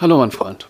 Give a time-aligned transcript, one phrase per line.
[0.00, 0.68] Hallo mein Freund,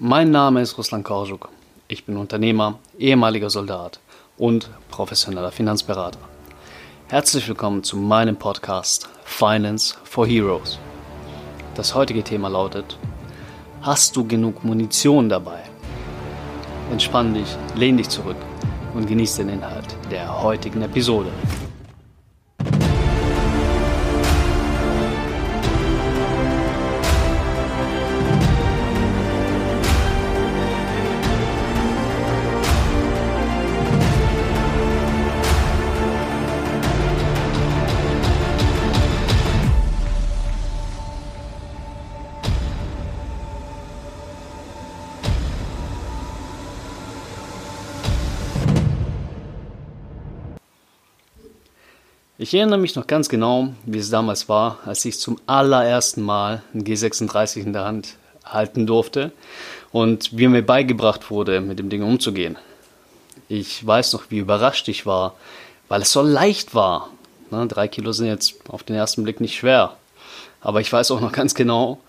[0.00, 1.50] mein Name ist Ruslan Korjuk.
[1.86, 4.00] Ich bin Unternehmer, ehemaliger Soldat
[4.38, 6.18] und professioneller Finanzberater.
[7.06, 10.80] Herzlich willkommen zu meinem Podcast Finance for Heroes.
[11.76, 12.98] Das heutige Thema lautet,
[13.82, 15.60] hast du genug Munition dabei?
[16.90, 18.34] Entspann dich, lehn dich zurück
[18.94, 21.30] und genieß den Inhalt der heutigen Episode.
[52.38, 56.62] Ich erinnere mich noch ganz genau, wie es damals war, als ich zum allerersten Mal
[56.74, 59.32] ein G36 in der Hand halten durfte
[59.90, 62.58] und wie mir beigebracht wurde, mit dem Ding umzugehen.
[63.48, 65.34] Ich weiß noch, wie überrascht ich war,
[65.88, 67.08] weil es so leicht war.
[67.50, 69.96] Ne, drei Kilo sind jetzt auf den ersten Blick nicht schwer.
[70.60, 72.00] Aber ich weiß auch noch ganz genau,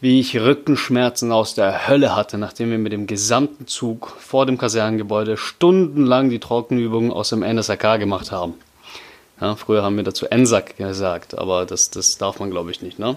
[0.00, 4.58] wie ich Rückenschmerzen aus der Hölle hatte, nachdem wir mit dem gesamten Zug vor dem
[4.58, 8.54] Kasernengebäude stundenlang die Trockenübungen aus dem NSAK gemacht haben.
[9.42, 13.00] Ja, früher haben wir dazu Ensack gesagt, aber das, das darf man, glaube ich, nicht.
[13.00, 13.16] Ne?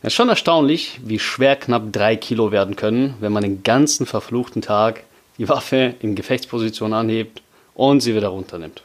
[0.00, 4.06] Es ist schon erstaunlich, wie schwer knapp drei Kilo werden können, wenn man den ganzen
[4.06, 5.02] verfluchten Tag
[5.36, 7.42] die Waffe in Gefechtsposition anhebt
[7.74, 8.84] und sie wieder runternimmt.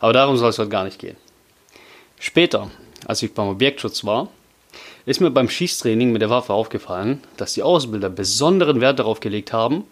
[0.00, 1.16] Aber darum soll es heute gar nicht gehen.
[2.18, 2.68] Später,
[3.06, 4.30] als ich beim Objektschutz war,
[5.06, 9.52] ist mir beim Schießtraining mit der Waffe aufgefallen, dass die Ausbilder besonderen Wert darauf gelegt
[9.52, 9.84] haben,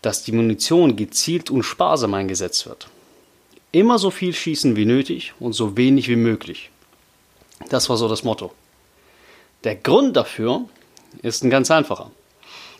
[0.00, 2.88] dass die Munition gezielt und sparsam eingesetzt wird.
[3.74, 6.70] Immer so viel schießen wie nötig und so wenig wie möglich.
[7.70, 8.52] Das war so das Motto.
[9.64, 10.66] Der Grund dafür
[11.22, 12.12] ist ein ganz einfacher.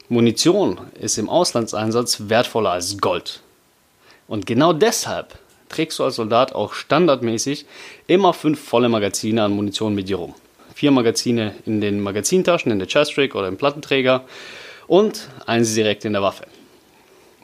[0.08, 3.40] Munition ist im Auslandseinsatz wertvoller als Gold.
[4.28, 5.36] Und genau deshalb
[5.68, 7.66] trägst du als Soldat auch standardmäßig
[8.06, 10.36] immer fünf volle Magazine an Munition mit dir rum.
[10.76, 14.22] Vier Magazine in den Magazintaschen, in der Chestrig oder im Plattenträger
[14.86, 16.46] und eins direkt in der Waffe.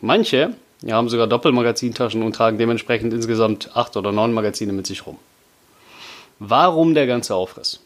[0.00, 5.06] Manche wir haben sogar Doppelmagazintaschen und tragen dementsprechend insgesamt acht oder neun Magazine mit sich
[5.06, 5.18] rum.
[6.38, 7.80] Warum der ganze Aufriss?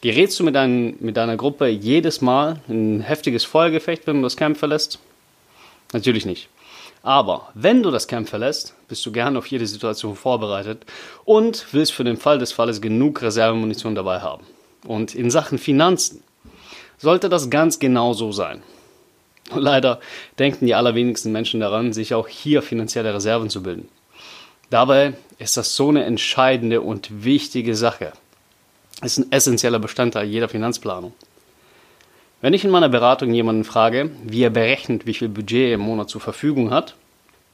[0.00, 4.22] Gerätst du mit, dein, mit deiner Gruppe jedes Mal in ein heftiges Feuergefecht, wenn du
[4.22, 4.98] das Camp verlässt?
[5.92, 6.48] Natürlich nicht.
[7.02, 10.84] Aber wenn du das Camp verlässt, bist du gerne auf jede Situation vorbereitet
[11.24, 14.44] und willst für den Fall des Falles genug Reservemunition dabei haben.
[14.86, 16.22] Und in Sachen Finanzen
[16.98, 18.62] sollte das ganz genau so sein.
[19.52, 20.00] Leider
[20.38, 23.88] denken die allerwenigsten Menschen daran, sich auch hier finanzielle Reserven zu bilden.
[24.70, 28.12] Dabei ist das so eine entscheidende und wichtige Sache.
[29.00, 31.12] Es ist ein essentieller Bestandteil jeder Finanzplanung.
[32.40, 35.80] Wenn ich in meiner Beratung jemanden frage, wie er berechnet, wie viel Budget er im
[35.80, 36.94] Monat zur Verfügung hat,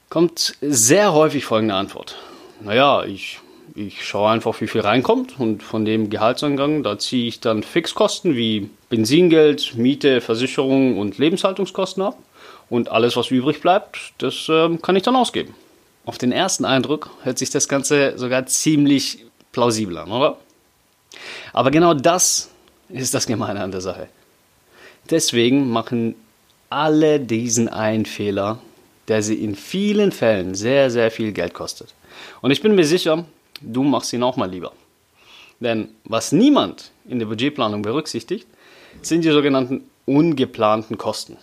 [0.08, 2.16] kommt sehr häufig folgende Antwort.
[2.60, 3.40] Naja, ich
[3.86, 8.36] ich schaue einfach, wie viel reinkommt und von dem Gehaltsangang, da ziehe ich dann Fixkosten
[8.36, 12.18] wie Benzingeld, Miete, Versicherung und Lebenshaltungskosten ab.
[12.68, 15.54] Und alles, was übrig bleibt, das äh, kann ich dann ausgeben.
[16.04, 20.38] Auf den ersten Eindruck hört sich das Ganze sogar ziemlich plausibel an, oder?
[21.52, 22.50] Aber genau das
[22.88, 24.08] ist das Gemeine an der Sache.
[25.08, 26.14] Deswegen machen
[26.68, 28.60] alle diesen einen Fehler,
[29.08, 31.94] der sie in vielen Fällen sehr, sehr viel Geld kostet.
[32.40, 33.24] Und ich bin mir sicher,
[33.60, 34.72] du machst ihn auch mal lieber.
[35.60, 38.46] Denn was niemand in der Budgetplanung berücksichtigt,
[39.02, 41.36] sind die sogenannten ungeplanten Kosten.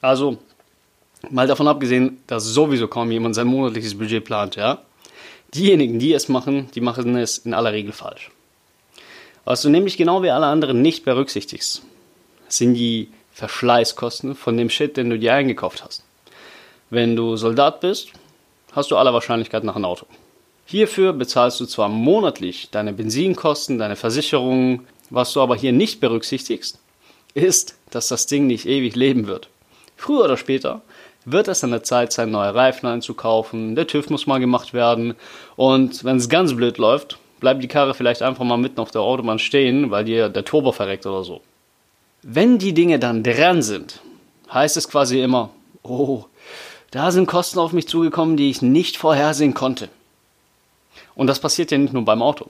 [0.00, 0.38] Also
[1.30, 4.82] mal davon abgesehen, dass sowieso kaum jemand sein monatliches Budget plant, ja.
[5.54, 8.30] Diejenigen, die es machen, die machen es in aller Regel falsch.
[9.44, 11.82] Was du nämlich genau wie alle anderen nicht berücksichtigst,
[12.48, 16.04] sind die Verschleißkosten von dem Shit, den du dir eingekauft hast.
[16.90, 18.08] Wenn du Soldat bist,
[18.72, 20.06] hast du aller Wahrscheinlichkeit nach ein Auto.
[20.70, 26.78] Hierfür bezahlst du zwar monatlich deine Benzinkosten, deine Versicherungen, was du aber hier nicht berücksichtigst,
[27.32, 29.48] ist, dass das Ding nicht ewig leben wird.
[29.96, 30.82] Früher oder später
[31.24, 35.14] wird es an der Zeit sein, neue Reifen einzukaufen, der TÜV muss mal gemacht werden
[35.56, 39.00] und wenn es ganz blöd läuft, bleibt die Karre vielleicht einfach mal mitten auf der
[39.00, 41.40] Autobahn stehen, weil dir der Turbo verreckt oder so.
[42.22, 44.02] Wenn die Dinge dann dran sind,
[44.52, 45.48] heißt es quasi immer,
[45.82, 46.24] oh,
[46.90, 49.88] da sind Kosten auf mich zugekommen, die ich nicht vorhersehen konnte.
[51.18, 52.46] Und das passiert ja nicht nur beim Auto.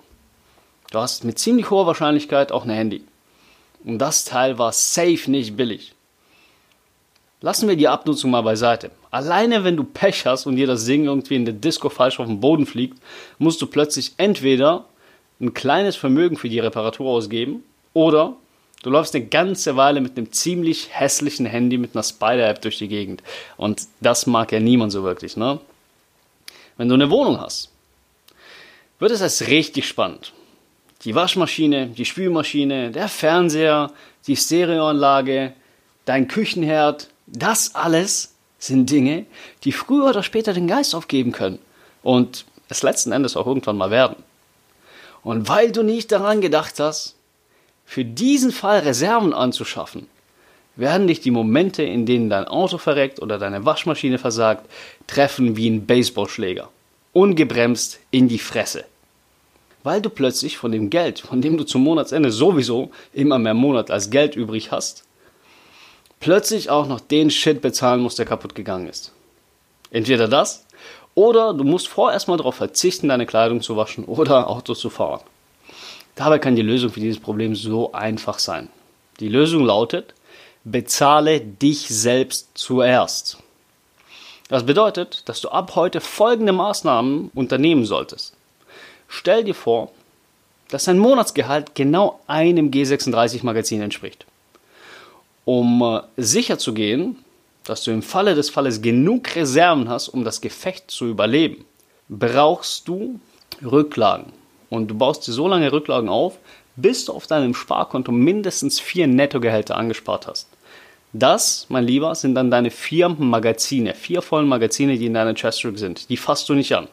[0.91, 3.03] Du hast mit ziemlich hoher Wahrscheinlichkeit auch ein Handy.
[3.83, 5.95] Und das Teil war safe nicht billig.
[7.41, 8.91] Lassen wir die Abnutzung mal beiseite.
[9.11, 12.27] Alleine wenn du Pech hast und dir das Ding irgendwie in der Disco falsch auf
[12.27, 12.99] den Boden fliegt,
[13.39, 14.85] musst du plötzlich entweder
[15.41, 17.63] ein kleines Vermögen für die Reparatur ausgeben
[17.95, 18.37] oder
[18.85, 22.87] Du läufst eine ganze Weile mit einem ziemlich hässlichen Handy mit einer Spider-App durch die
[22.87, 23.25] Gegend.
[23.57, 25.59] Und das mag ja niemand so wirklich, ne?
[26.77, 27.68] Wenn du eine Wohnung hast,
[28.99, 30.33] wird es erst richtig spannend.
[31.05, 33.93] Die Waschmaschine, die Spülmaschine, der Fernseher,
[34.27, 35.53] die Stereoanlage,
[36.05, 39.27] dein Küchenherd, das alles sind Dinge,
[39.65, 41.61] die früher oder später den Geist aufgeben können
[42.03, 44.17] und es letzten Endes auch irgendwann mal werden.
[45.23, 47.15] Und weil du nicht daran gedacht hast,
[47.85, 50.09] für diesen Fall Reserven anzuschaffen,
[50.77, 54.69] werden dich die Momente, in denen dein Auto verreckt oder deine Waschmaschine versagt,
[55.07, 56.69] treffen wie ein Baseballschläger.
[57.19, 58.85] Ungebremst in die Fresse.
[59.83, 63.91] Weil du plötzlich von dem Geld, von dem du zum Monatsende sowieso immer mehr Monat
[63.91, 65.03] als Geld übrig hast,
[66.21, 69.11] plötzlich auch noch den Shit bezahlen musst, der kaputt gegangen ist.
[69.91, 70.65] Entweder das
[71.17, 75.23] oder du musst vorerst mal darauf verzichten, deine Kleidung zu waschen oder Auto zu fahren.
[76.15, 78.69] Dabei kann die Lösung für dieses Problem so einfach sein.
[79.19, 80.15] Die Lösung lautet,
[80.63, 83.39] bezahle dich selbst zuerst.
[84.49, 88.35] Das bedeutet, dass du ab heute folgende Maßnahmen unternehmen solltest.
[89.09, 89.91] Stell dir vor,
[90.69, 94.27] dass dein Monatsgehalt genau einem G36-Magazin entspricht.
[95.45, 97.17] Um äh, sicher zu gehen,
[97.65, 101.65] dass du im Falle des Falles genug Reserven hast, um das Gefecht zu überleben,
[102.09, 103.21] brauchst du
[103.63, 104.33] Rücklagen.
[104.71, 106.39] Und du baust dir so lange Rücklagen auf,
[106.77, 110.49] bis du auf deinem Sparkonto mindestens vier Nettogehälter angespart hast.
[111.13, 115.79] Das, mein Lieber, sind dann deine vier Magazine, vier vollen Magazine, die in deiner Chestrick
[115.79, 116.11] sind.
[116.11, 116.87] Die fasst du nicht an.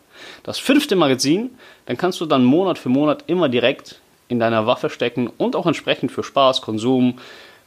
[0.44, 1.51] Das fünfte Magazin,
[1.85, 5.65] dann kannst du dann Monat für Monat immer direkt in deiner Waffe stecken und auch
[5.65, 7.19] entsprechend für Spaß, Konsum,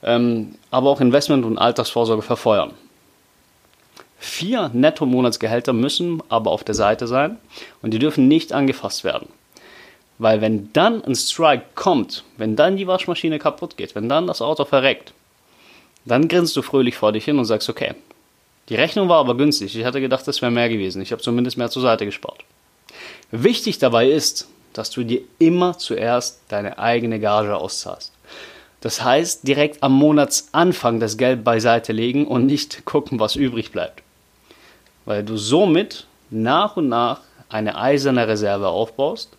[0.03, 2.73] ähm, aber auch Investment und Altersvorsorge verfeuern.
[4.19, 7.39] Vier Netto-Monatsgehälter müssen aber auf der Seite sein
[7.83, 9.29] und die dürfen nicht angefasst werden.
[10.19, 14.43] Weil wenn dann ein Strike kommt, wenn dann die Waschmaschine kaputt geht, wenn dann das
[14.43, 15.13] Auto verreckt,
[16.11, 17.95] dann grinst du fröhlich vor dich hin und sagst, okay,
[18.69, 19.77] die Rechnung war aber günstig.
[19.77, 21.01] Ich hatte gedacht, das wäre mehr gewesen.
[21.01, 22.45] Ich habe zumindest mehr zur Seite gespart.
[23.31, 28.13] Wichtig dabei ist, dass du dir immer zuerst deine eigene Gage auszahlst.
[28.81, 34.03] Das heißt, direkt am Monatsanfang das Geld beiseite legen und nicht gucken, was übrig bleibt.
[35.05, 39.31] Weil du somit nach und nach eine eiserne Reserve aufbaust,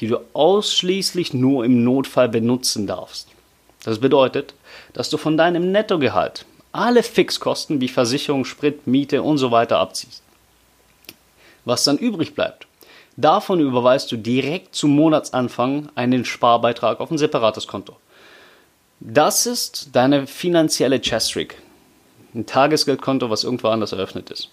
[0.00, 3.28] die du ausschließlich nur im Notfall benutzen darfst.
[3.84, 4.54] Das bedeutet,
[4.92, 10.22] dass du von deinem Nettogehalt alle Fixkosten wie Versicherung, Sprit, Miete und so weiter abziehst.
[11.64, 12.66] Was dann übrig bleibt,
[13.16, 17.96] davon überweist du direkt zum Monatsanfang einen Sparbeitrag auf ein separates Konto.
[19.00, 21.60] Das ist deine finanzielle Chestrick.
[22.34, 24.48] Ein Tagesgeldkonto, was irgendwo anders eröffnet ist.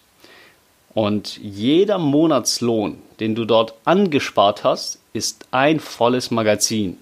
[0.94, 6.98] Und jeder Monatslohn, den du dort angespart hast, ist ein volles Magazin.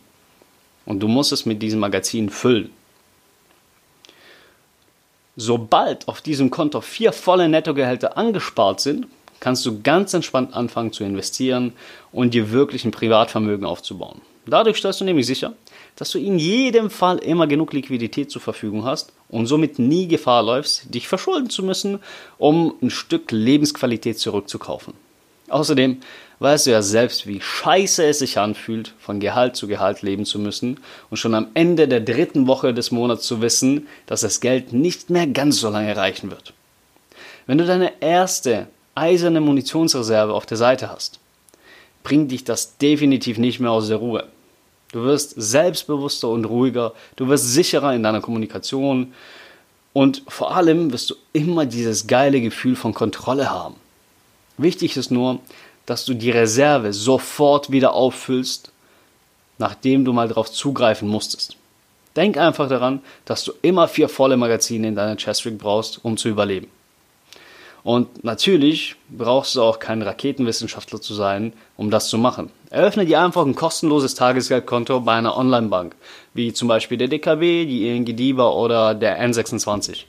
[0.90, 2.72] Und du musst es mit diesem Magazin füllen.
[5.36, 9.06] Sobald auf diesem Konto vier volle Nettogehälter angespart sind,
[9.40, 11.74] kannst du ganz entspannt anfangen zu investieren
[12.12, 14.20] und dir wirklich ein Privatvermögen aufzubauen.
[14.48, 15.54] Dadurch stellst du nämlich sicher,
[15.96, 20.42] dass du in jedem Fall immer genug Liquidität zur Verfügung hast und somit nie Gefahr
[20.42, 22.00] läufst, dich verschulden zu müssen,
[22.40, 24.96] um ein Stück Lebensqualität zurückzukaufen.
[25.50, 26.00] Außerdem
[26.40, 30.40] weißt du ja selbst, wie scheiße es sich anfühlt, von Gehalt zu Gehalt leben zu
[30.40, 34.74] müssen und schon am Ende der dritten Woche des Monats zu wissen, dass das Geld
[34.74, 36.54] nicht mehr ganz so lange reichen wird.
[37.46, 41.20] Wenn du deine erste eiserne Munitionsreserve auf der Seite hast,
[42.04, 44.26] bringt dich das definitiv nicht mehr aus der Ruhe.
[44.92, 49.14] Du wirst selbstbewusster und ruhiger, du wirst sicherer in deiner Kommunikation
[49.94, 53.76] und vor allem wirst du immer dieses geile Gefühl von Kontrolle haben.
[54.58, 55.40] Wichtig ist nur,
[55.90, 58.72] dass du die Reserve sofort wieder auffüllst,
[59.58, 61.56] nachdem du mal darauf zugreifen musstest.
[62.16, 66.30] Denk einfach daran, dass du immer vier volle Magazine in deiner Chestrig brauchst, um zu
[66.30, 66.68] überleben.
[67.84, 72.52] Und natürlich brauchst du auch kein Raketenwissenschaftler zu sein, um das zu machen.
[72.70, 75.96] Eröffne dir einfach ein kostenloses Tagesgeldkonto bei einer Online-Bank,
[76.36, 80.04] wie zum Beispiel der DKB, die ING DIBA oder der N26.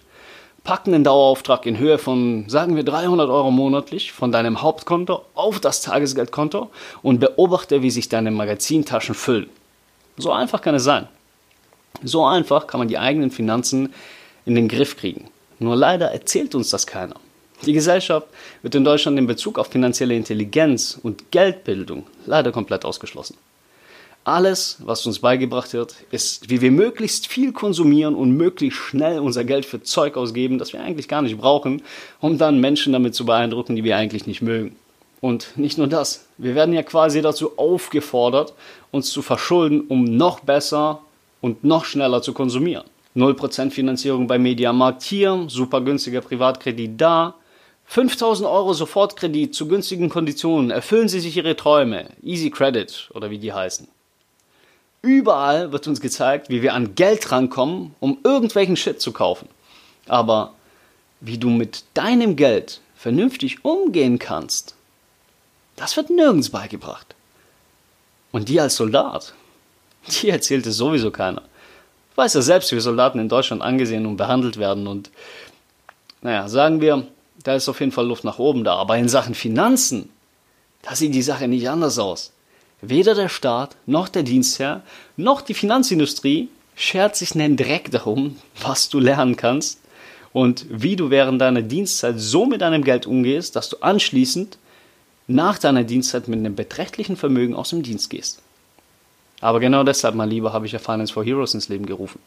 [0.65, 5.59] Pack einen Dauerauftrag in Höhe von, sagen wir, 300 Euro monatlich von deinem Hauptkonto auf
[5.59, 6.71] das Tagesgeldkonto
[7.03, 9.49] und beobachte, wie sich deine Magazintaschen füllen.
[10.17, 11.09] So einfach kann es sein.
[12.03, 13.93] So einfach kann man die eigenen Finanzen
[14.45, 15.29] in den Griff kriegen.
[15.59, 17.17] Nur leider erzählt uns das keiner.
[17.67, 18.27] Die Gesellschaft
[18.63, 23.37] wird in Deutschland in Bezug auf finanzielle Intelligenz und Geldbildung leider komplett ausgeschlossen.
[24.25, 29.45] Alles, was uns beigebracht wird, ist, wie wir möglichst viel konsumieren und möglichst schnell unser
[29.45, 31.83] Geld für Zeug ausgeben, das wir eigentlich gar nicht brauchen,
[32.21, 34.77] um dann Menschen damit zu beeindrucken, die wir eigentlich nicht mögen.
[35.23, 38.53] Und nicht nur das, wir werden ja quasi dazu aufgefordert,
[38.91, 41.01] uns zu verschulden, um noch besser
[41.41, 42.85] und noch schneller zu konsumieren.
[43.17, 47.35] 0% Finanzierung bei Mediamarkt hier, super günstiger Privatkredit da,
[47.87, 53.39] 5000 Euro Sofortkredit zu günstigen Konditionen, erfüllen Sie sich Ihre Träume, Easy Credit oder wie
[53.39, 53.89] die heißen.
[55.03, 59.49] Überall wird uns gezeigt, wie wir an Geld rankommen, um irgendwelchen Shit zu kaufen.
[60.07, 60.55] Aber
[61.21, 64.75] wie du mit deinem Geld vernünftig umgehen kannst,
[65.77, 67.15] das wird nirgends beigebracht.
[68.31, 69.35] Und dir als Soldat,
[70.23, 71.43] dir erzählt es sowieso keiner.
[72.11, 74.87] Ich weiß ja selbst, wie Soldaten in Deutschland angesehen und behandelt werden.
[74.87, 75.11] Und
[76.21, 77.07] naja, sagen wir,
[77.43, 78.77] da ist auf jeden Fall Luft nach oben da.
[78.77, 80.11] Aber in Sachen Finanzen,
[80.83, 82.33] da sieht die Sache nicht anders aus.
[82.83, 84.83] Weder der Staat, noch der Dienstherr,
[85.17, 89.81] noch die Finanzindustrie schert sich einen Dreck darum, was du lernen kannst
[90.33, 94.59] und wie du während deiner Dienstzeit so mit deinem Geld umgehst, dass du anschließend
[95.27, 98.41] nach deiner Dienstzeit mit einem beträchtlichen Vermögen aus dem Dienst gehst.
[99.41, 102.19] Aber genau deshalb, mein Lieber, habe ich ja Finance for Heroes ins Leben gerufen.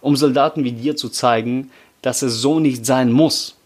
[0.00, 1.70] Um Soldaten wie dir zu zeigen,
[2.02, 3.56] dass es so nicht sein muss.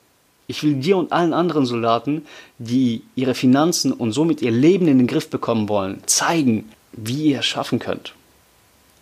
[0.52, 2.26] Ich will dir und allen anderen Soldaten,
[2.59, 7.38] die ihre Finanzen und somit ihr Leben in den Griff bekommen wollen, zeigen, wie ihr
[7.38, 8.12] es schaffen könnt.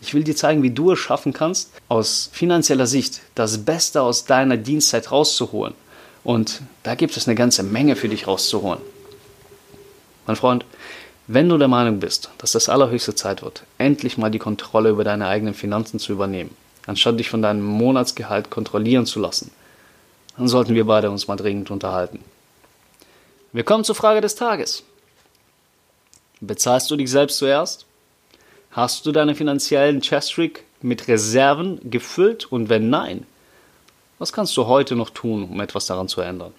[0.01, 4.27] Ich will dir zeigen, wie du es schaffen kannst, aus finanzieller Sicht das Beste aus
[4.27, 5.75] deiner Dienstzeit rauszuholen.
[6.23, 8.79] Und da gibt es eine ganze Menge für dich rauszuholen.
[10.29, 10.65] Mein Freund,
[11.27, 15.03] wenn du der Meinung bist, dass das allerhöchste Zeit wird, endlich mal die Kontrolle über
[15.03, 16.55] deine eigenen Finanzen zu übernehmen,
[16.87, 19.51] anstatt dich von deinem Monatsgehalt kontrollieren zu lassen,
[20.37, 22.21] dann sollten wir beide uns mal dringend unterhalten.
[23.53, 24.85] Wir kommen zur Frage des Tages.
[26.41, 27.85] Bezahlst du dich selbst zuerst?
[28.71, 33.27] Hast du deinen finanziellen Chestrig mit Reserven gefüllt und wenn nein,
[34.19, 36.53] was kannst du heute noch tun, um etwas daran zu ändern?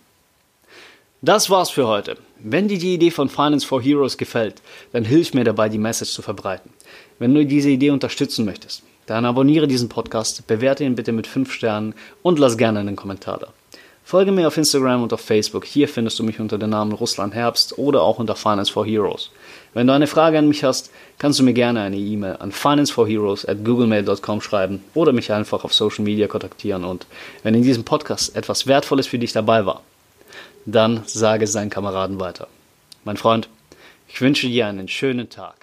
[1.22, 2.18] Das war's für heute.
[2.40, 4.62] Wenn dir die Idee von Finance for Heroes gefällt,
[4.92, 6.74] dann hilf mir dabei, die Message zu verbreiten.
[7.20, 11.52] Wenn du diese Idee unterstützen möchtest, dann abonniere diesen Podcast, bewerte ihn bitte mit 5
[11.54, 13.54] Sternen und lass gerne einen Kommentar da.
[14.04, 15.66] Folge mir auf Instagram und auf Facebook.
[15.66, 19.30] Hier findest du mich unter dem Namen Russland Herbst oder auch unter Finance for Heroes.
[19.74, 23.48] Wenn du eine Frage an mich hast, kannst du mir gerne eine E-Mail an financeforheroes
[23.48, 26.84] at googlemail.com schreiben oder mich einfach auf Social Media kontaktieren.
[26.84, 27.06] Und
[27.44, 29.82] wenn in diesem Podcast etwas Wertvolles für dich dabei war,
[30.66, 32.48] dann sage es deinen Kameraden weiter.
[33.06, 33.48] Mein Freund,
[34.10, 35.61] ich wünsche dir einen schönen Tag.